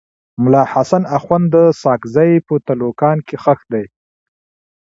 ملا 0.43 0.63
حسن 0.73 1.03
اخند 1.17 1.53
ساکزی 1.81 2.33
په 2.47 2.53
تلوکان 2.65 3.17
کي 3.27 3.35
ښخ 3.43 3.59
دی. 3.71 3.85